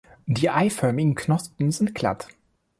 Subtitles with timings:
[0.25, 2.27] Die eiförmigen Knospen sind glatt.